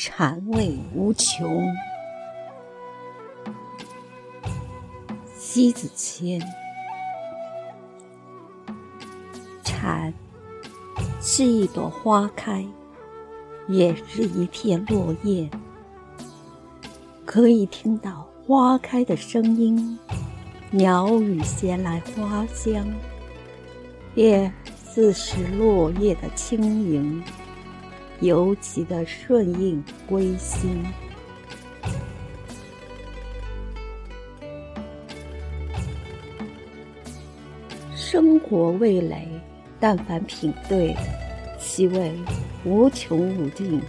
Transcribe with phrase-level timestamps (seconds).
[0.00, 1.66] 禅味无穷。
[5.36, 6.40] 西子谦，
[9.64, 10.14] 禅
[11.20, 12.64] 是一朵花开，
[13.66, 15.50] 也是一片落叶。
[17.24, 19.98] 可以听到花开的声音，
[20.70, 22.86] 鸟语衔来花香，
[24.14, 27.20] 也似是落叶的轻盈。
[28.20, 30.84] 尤其的顺应归心，
[37.94, 39.28] 生活味蕾，
[39.78, 40.96] 但凡品对，
[41.60, 42.12] 其味
[42.64, 43.80] 无穷无尽。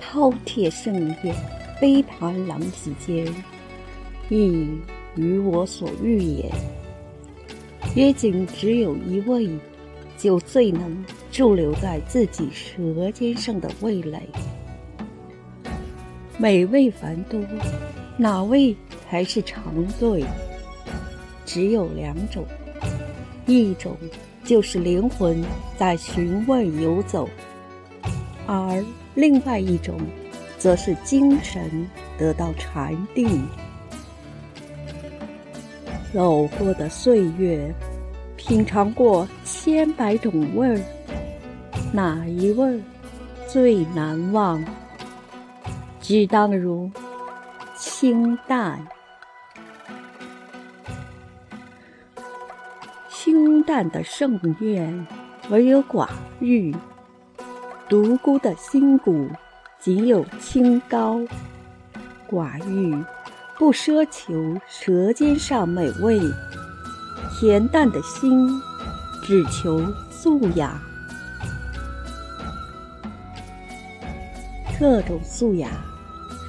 [0.00, 1.34] 饕餮盛宴，
[1.80, 3.34] 杯盘狼藉间，
[4.28, 4.68] 亦
[5.14, 6.50] 与我所欲也。
[7.94, 9.48] 约仅只有一味。
[10.18, 14.20] 就最能驻留在自己舌尖上的味蕾。
[16.36, 17.40] 美味繁多，
[18.16, 18.74] 哪味
[19.08, 19.62] 才是长
[19.98, 20.24] 对？
[21.44, 22.44] 只有两种，
[23.46, 23.96] 一种
[24.44, 25.42] 就是灵魂
[25.78, 27.28] 在寻味游走，
[28.46, 28.84] 而
[29.14, 29.98] 另外一种，
[30.58, 33.42] 则是精神得到禅定。
[36.12, 37.72] 走过的岁月。
[38.42, 40.80] 品尝过千百种味儿，
[41.92, 42.80] 哪一味
[43.48, 44.64] 最难忘？
[46.00, 46.88] 只当如
[47.76, 48.86] 清淡，
[53.08, 55.06] 清淡的盛宴，
[55.48, 56.72] 唯有寡欲；
[57.88, 59.28] 独孤的心骨，
[59.80, 61.20] 仅有清高。
[62.30, 63.04] 寡欲
[63.58, 66.20] 不奢求舌尖上美味。
[67.32, 68.48] 恬淡的心，
[69.24, 70.80] 只求素雅。
[74.80, 75.68] 这种素雅，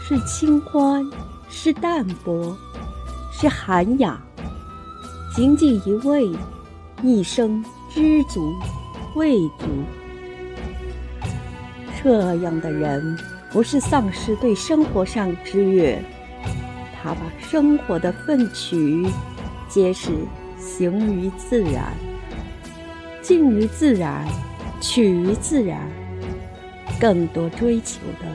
[0.02, 1.06] 是清欢，
[1.50, 2.58] 是淡泊，
[3.30, 4.18] 是涵养。
[5.36, 6.32] 仅仅一味，
[7.04, 8.56] 一生知足
[9.16, 9.68] 未足。
[12.02, 13.20] 这样的人，
[13.52, 16.02] 不是丧失对生活上之悦，
[17.04, 19.06] 他把生活的粪取，
[19.68, 20.10] 皆是。
[20.58, 21.92] 行于自然，
[23.22, 24.26] 静于自然，
[24.80, 25.82] 取于自然。
[27.02, 28.28] 更多追求的，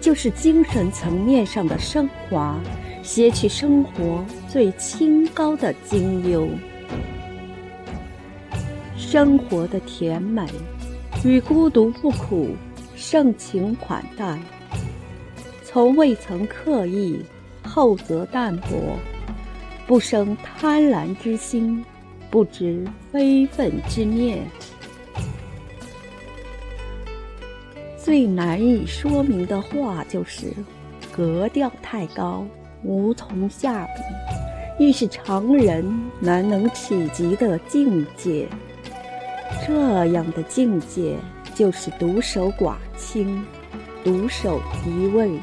[0.00, 2.56] 就是精神层面上的升华，
[3.02, 6.48] 撷取生活最清高的精优。
[8.96, 10.46] 生活的甜美
[11.24, 12.50] 与孤独不苦，
[12.94, 14.38] 盛情款待，
[15.64, 17.18] 从未曾刻意，
[17.64, 18.96] 厚则淡泊。
[19.84, 21.84] 不生贪婪之心，
[22.30, 24.38] 不知非分之念。
[28.04, 30.52] 最难以说明的话就是，
[31.14, 32.44] 格调太高，
[32.82, 35.84] 无从下笔，亦是常人
[36.18, 38.48] 难能企及的境界。
[39.64, 41.16] 这样的境界，
[41.54, 43.44] 就是独守寡清，
[44.02, 45.38] 独守一味。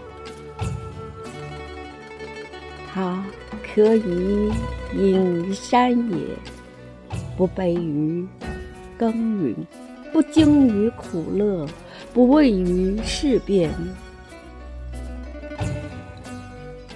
[2.94, 3.24] 他。
[3.72, 4.52] 可以
[4.96, 6.18] 隐于山野，
[7.38, 8.28] 不卑于
[8.97, 9.56] 耕耘，
[10.12, 11.68] 不惊于苦乐，
[12.19, 13.72] 不畏于事变。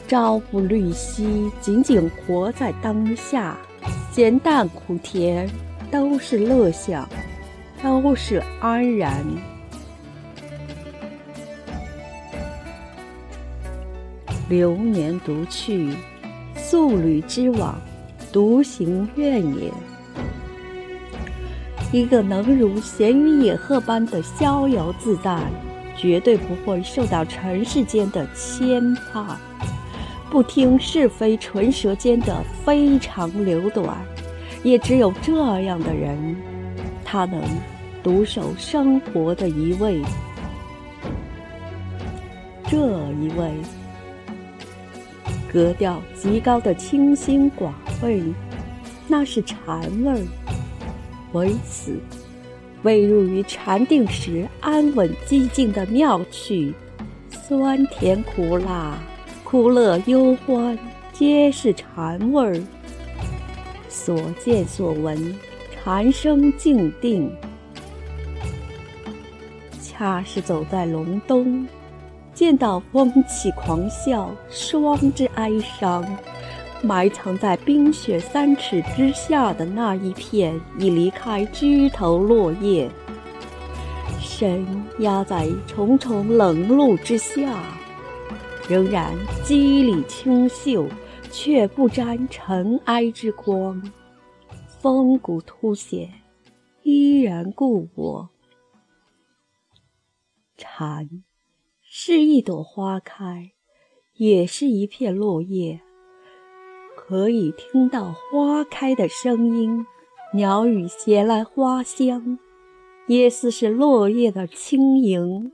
[0.05, 3.57] 朝不虑夕，仅仅活在当下，
[4.11, 5.49] 咸淡苦甜
[5.89, 7.07] 都是乐享，
[7.81, 9.23] 都是安然。
[14.49, 15.95] 流年独去。
[16.57, 17.79] 素履之往，
[18.33, 19.71] 独行愿也。
[21.93, 25.39] 一个能如闲云野鹤般的逍遥自在，
[25.95, 28.83] 绝对不会受到尘世间的牵
[29.13, 29.37] 绊，
[30.31, 33.95] 不听是非唇舌间的非长流短。
[34.63, 36.35] 也只有这样的人，
[37.05, 37.39] 他能
[38.01, 40.01] 独守生活的一味。
[42.65, 42.75] 这
[43.21, 43.51] 一味。
[45.51, 47.69] 格调极高的清心寡
[48.01, 48.23] 味，
[49.07, 50.17] 那是禅味儿。
[51.33, 51.99] 为此，
[52.83, 56.73] 未入于禅定时安稳寂静的妙趣，
[57.29, 58.97] 酸甜苦辣、
[59.43, 60.77] 苦乐忧欢，
[61.11, 62.61] 皆是禅味儿。
[63.89, 65.35] 所见所闻，
[65.71, 67.31] 禅声静定，
[69.81, 71.67] 恰是走在隆冬。
[72.33, 76.03] 见到风起狂啸，霜之哀伤，
[76.83, 82.91] 埋藏在冰雪三尺之下的那一片已离开枝头落叶，
[84.19, 84.65] 身
[84.99, 87.63] 压在重重冷露之下，
[88.67, 89.15] 仍然
[89.45, 90.85] 肌理清秀，
[91.31, 93.81] 却不沾尘埃之光，
[94.67, 96.11] 风骨凸显，
[96.83, 98.29] 依然故我。
[100.57, 101.09] 蝉
[101.81, 103.51] 是一朵花开，
[104.15, 105.79] 也是一片落叶，
[107.13, 109.85] 可以听到花开的声音，
[110.33, 112.39] 鸟语衔来花香。
[113.05, 115.51] 也似是落叶的轻盈，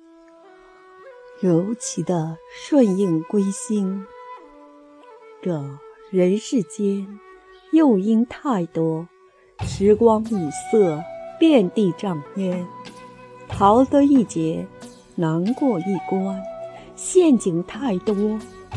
[1.41, 4.05] 尤其的顺应归心。
[5.41, 5.61] 这
[6.11, 7.19] 人世间
[7.73, 9.05] 诱因太多，
[9.59, 11.03] 时光已色，
[11.41, 12.65] 遍地障烟。
[13.49, 14.65] 逃得一劫，
[15.15, 16.41] 难过一关。
[16.95, 18.15] 陷阱太多，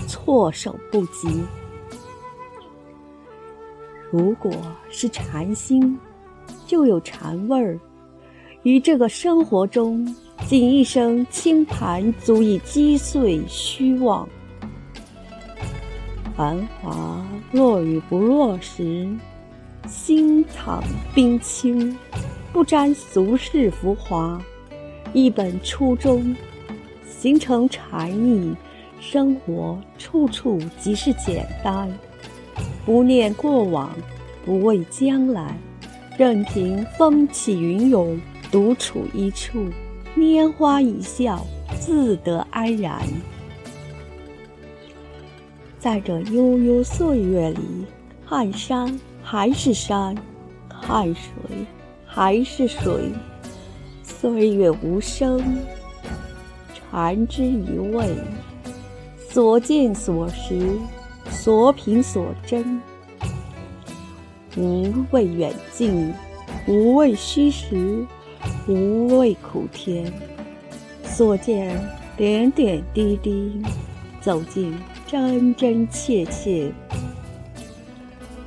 [0.08, 1.44] 措手不及。
[4.12, 4.53] 如果
[4.91, 5.99] 是禅心，
[6.67, 7.81] 就有禅味儿。
[8.62, 10.06] 于这个生活中，
[10.47, 14.29] 仅一声轻盘，足以击碎虚妄。
[16.37, 19.09] 繁华落与不落时，
[19.88, 21.97] 心藏冰清，
[22.53, 24.38] 不沾俗世浮华。
[25.14, 26.37] 一本初衷，
[27.09, 28.55] 形成禅意，
[29.00, 31.91] 生活处处即是简单。
[32.84, 33.90] 不念过往，
[34.44, 35.56] 不畏将来，
[36.19, 38.20] 任凭风起云涌。
[38.50, 39.64] 独处一处，
[40.14, 41.43] 拈花一笑，
[41.81, 43.00] 自得安然。
[45.79, 47.87] 在这悠悠岁月里，
[48.29, 50.14] 看山还是山，
[50.69, 51.32] 看水
[52.05, 53.11] 还是水。
[54.02, 55.43] 岁月无声，
[56.75, 58.06] 禅之一味。
[59.31, 60.76] 所见所识，
[61.44, 62.80] 所品所珍，
[64.56, 66.14] 无畏远近，
[66.68, 68.06] 无畏虚实。
[68.68, 70.12] 无畏苦甜，
[71.02, 71.76] 所见
[72.16, 73.60] 点点滴滴，
[74.20, 74.72] 走进
[75.04, 76.72] 真真切切。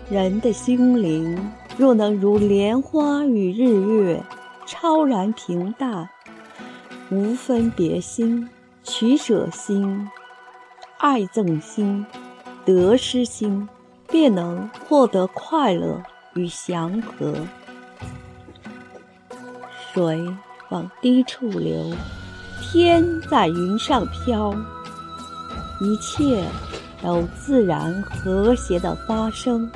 [0.09, 4.23] 人的心灵若能如莲花与日月，
[4.65, 6.07] 超然平淡，
[7.09, 8.49] 无分别心、
[8.83, 10.07] 取舍心、
[10.99, 12.05] 爱憎心、
[12.65, 13.67] 得失心，
[14.09, 16.01] 便能获得快乐
[16.33, 17.33] 与祥和。
[19.93, 20.19] 水
[20.69, 21.93] 往低处流，
[22.61, 24.53] 天在云上飘，
[25.79, 26.43] 一切
[27.01, 29.69] 都自然和谐的发生，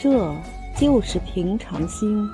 [0.00, 0.32] 这
[0.78, 2.28] 就是平常心。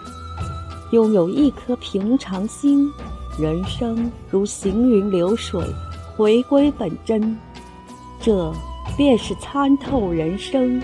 [0.90, 2.90] 拥有一颗平常心，
[3.38, 5.64] 人生如行云流水，
[6.16, 7.38] 回归本真，
[8.20, 8.52] 这
[8.96, 10.82] 便是参透人生，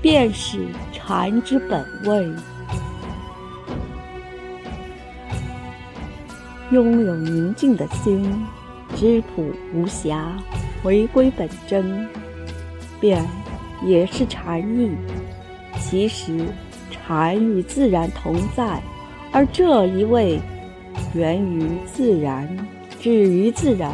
[0.00, 2.34] 便是禅之本味。
[6.70, 8.24] 拥有宁静的心，
[8.96, 10.36] 质朴无瑕，
[10.82, 12.08] 回归本真，
[12.98, 13.22] 便
[13.84, 14.90] 也是禅意。
[15.78, 16.46] 其实，
[16.90, 18.82] 禅与自然同在，
[19.32, 20.40] 而这一味
[21.12, 22.48] 源于自然，
[22.98, 23.92] 止于自然。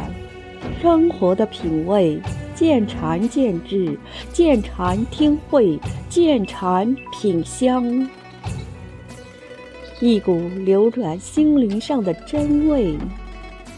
[0.81, 2.21] 生活的品味，
[2.59, 3.97] 见禅见智，
[4.33, 8.05] 见禅听慧，见禅品香。
[10.01, 12.97] 一股流转心灵上的真味，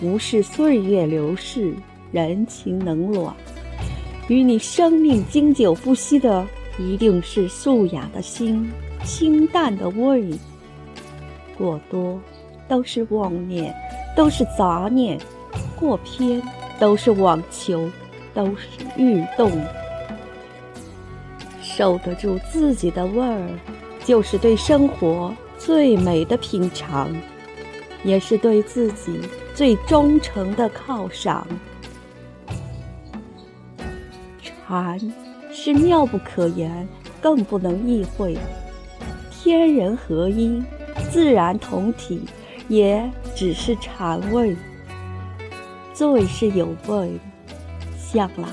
[0.02, 1.72] 无视岁月流逝，
[2.12, 3.32] 人情冷暖。
[4.28, 6.44] 与你生命经久不息的，
[6.80, 8.68] 一定是素雅的心，
[9.04, 10.28] 清淡的味。
[11.56, 12.20] 过多
[12.68, 13.72] 都是妄念，
[14.18, 15.20] 都是杂念；
[15.80, 16.42] 过偏
[16.80, 17.88] 都是妄求，
[18.34, 19.52] 都是欲动。
[21.62, 23.50] 守得住自己的味儿，
[24.04, 25.34] 就是对生活。
[25.58, 27.16] 最美的品尝，
[28.04, 29.20] 也是对自己
[29.54, 31.48] 最忠诚的犒赏。
[34.42, 35.00] 禅
[35.52, 36.88] 是妙不可言，
[37.22, 38.36] 更不能意会。
[39.30, 40.64] 天人合一，
[41.12, 42.24] 自然同体，
[42.68, 44.56] 也只是禅味。
[45.94, 47.20] 最是有味，
[48.12, 48.48] 向来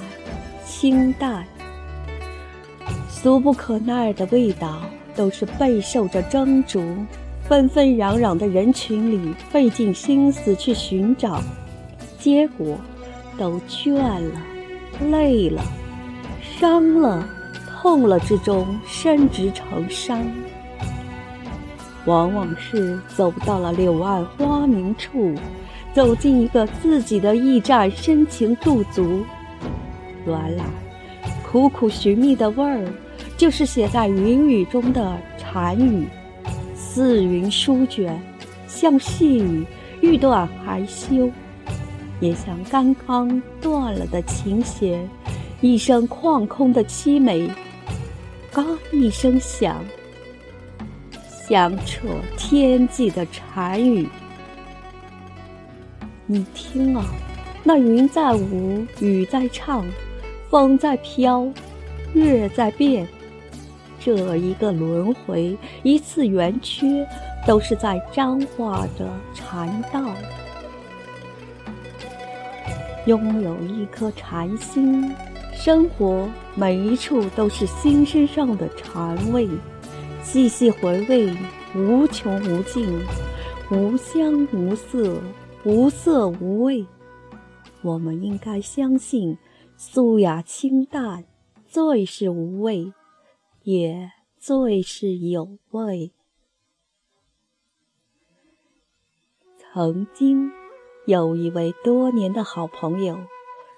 [0.64, 1.44] 清淡，
[3.08, 4.80] 俗不可耐的味道。
[5.16, 6.80] 都是备受着蒸煮，
[7.42, 11.42] 纷纷攘攘的人群里费尽心思去寻找，
[12.20, 12.78] 结果
[13.36, 14.40] 都倦了、
[15.10, 15.60] 累了、
[16.40, 17.28] 伤了、
[17.66, 20.24] 痛了之中，深植成伤。
[22.04, 25.34] 往往是走到了柳暗花明处，
[25.92, 29.24] 走进一个自己的驿站，深情驻足，
[30.28, 30.64] 原来
[31.50, 32.86] 苦苦寻觅的味儿。
[33.36, 36.08] 就是写在云雨中的禅语，
[36.74, 38.20] 似云舒卷，
[38.66, 39.64] 像细雨，
[40.00, 41.30] 欲断还休，
[42.18, 45.08] 也像刚刚断了的琴弦，
[45.60, 47.48] 一声旷空的凄美，
[48.52, 49.76] 嘎一声响，
[51.28, 54.08] 响彻天际的禅语。
[56.26, 57.04] 你听啊，
[57.62, 59.86] 那云在舞，雨在唱，
[60.50, 61.46] 风在飘，
[62.14, 63.06] 月在变。
[64.00, 67.06] 这一个轮回，一次圆缺，
[67.46, 70.14] 都是在彰化着禅道。
[73.06, 75.12] 拥有一颗禅心，
[75.52, 79.48] 生活每一处都是心身上的禅味。
[80.22, 81.34] 细细回味，
[81.74, 82.86] 无穷无尽，
[83.70, 85.20] 无香无色，
[85.64, 86.86] 无色无味。
[87.82, 89.36] 我们应该相信，
[89.80, 91.24] 素雅清淡，
[91.64, 92.92] 最是无味。
[93.62, 96.10] 也最是有味。
[99.56, 100.50] 曾经
[101.06, 103.20] 有一位多年的好朋友，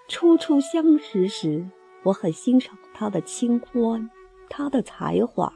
[0.09, 1.69] 初初相识时，
[2.05, 4.09] 我很欣赏他的清欢，
[4.49, 5.53] 他的才华。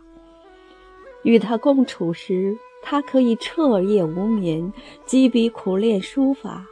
[1.22, 4.70] 与他共处时，他可以彻夜无眠，
[5.06, 6.66] 几笔苦练书法。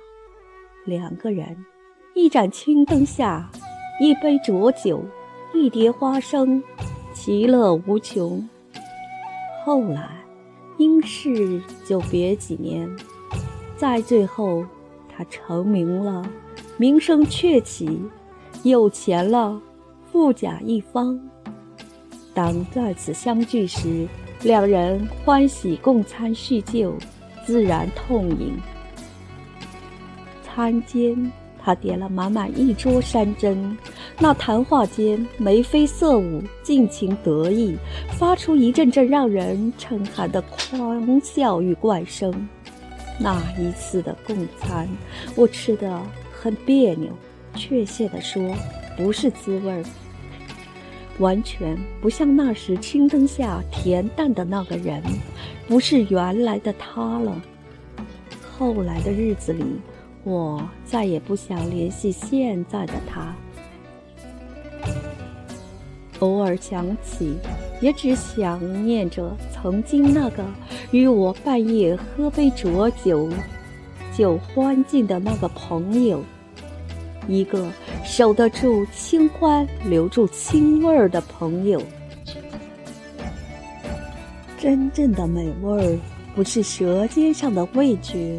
[0.84, 1.64] 两个人，
[2.14, 3.50] 一盏青灯下，
[3.99, 5.02] 一杯浊酒，
[5.54, 6.62] 一碟花生。
[7.14, 8.47] 其乐无穷。
[9.64, 10.09] 后来，
[10.76, 12.88] 因事就别几年，
[13.76, 14.64] 在最后，
[15.09, 16.23] 他成名了，
[16.76, 18.00] 名声鹊起，
[18.62, 19.61] 有钱了，
[20.11, 21.19] 富甲一方。
[22.35, 24.07] 当再次相聚时，
[24.42, 26.95] 两人欢喜共餐叙旧，
[27.47, 28.54] 自然痛饮。
[30.42, 31.33] 餐间。
[31.64, 33.78] 他点了满满一桌山珍，
[34.19, 37.76] 那谈话间眉飞色舞，尽情得意，
[38.19, 42.33] 发出一阵阵让人称寒的狂笑与怪声。
[43.19, 44.88] 那一次的共餐，
[45.37, 46.02] 我吃得
[46.33, 47.12] 很别扭，
[47.54, 48.42] 确切地说，
[48.97, 49.85] 不是滋味儿，
[51.19, 55.00] 完全不像那时青灯下恬淡的那个人，
[55.69, 57.40] 不是原来的他了。
[58.59, 59.64] 后来的日子里。
[60.24, 63.34] 我再也不想联系现在的他，
[66.20, 67.34] 偶尔想起，
[67.80, 70.44] 也只想念着曾经那个
[70.92, 73.28] 与我半夜喝杯浊酒、
[74.16, 76.22] 就欢尽的那个朋友，
[77.26, 77.68] 一个
[78.04, 81.82] 守得住清欢、留住清味儿的朋友。
[84.56, 85.98] 真正的美味儿，
[86.36, 88.38] 不是舌尖上的味觉。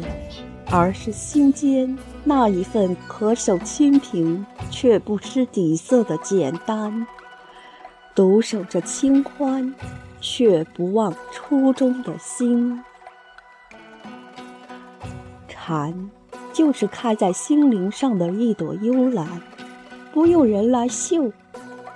[0.70, 7.06] 而是心间那一份可守清贫却不失底色的简单，
[8.14, 9.74] 独守着清欢，
[10.20, 12.82] 却不忘初衷的心。
[15.48, 16.10] 禅，
[16.52, 19.26] 就是开在心灵上的一朵幽兰，
[20.12, 21.32] 不用人来嗅，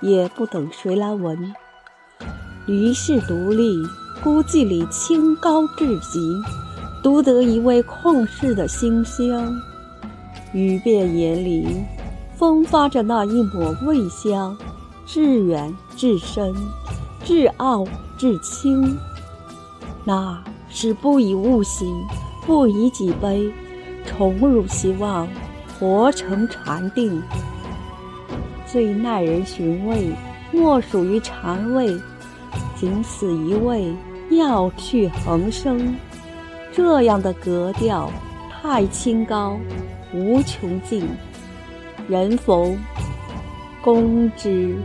[0.01, 1.53] 也不等谁来闻，
[2.65, 3.73] 于是独立，
[4.23, 6.19] 孤寂里清高至极。
[7.01, 9.55] 独得一位旷世的馨香，
[10.51, 11.65] 雨遍眼里，
[12.35, 14.57] 风发着那一抹味香，
[15.05, 16.53] 至远至深，
[17.23, 17.85] 至傲
[18.17, 18.97] 至清。
[20.03, 21.85] 那是不以物喜，
[22.45, 23.49] 不以己悲，
[24.05, 25.27] 宠辱希望，
[25.79, 27.21] 活成禅定。
[28.67, 30.11] 最耐人寻味，
[30.51, 31.97] 莫属于禅味，
[32.75, 33.95] 仅此一味，
[34.29, 35.95] 妙趣横生。
[36.71, 38.11] 这样的格调
[38.49, 39.57] 太清高，
[40.13, 41.07] 无穷尽，
[42.07, 42.77] 人逢
[43.81, 44.75] 攻之。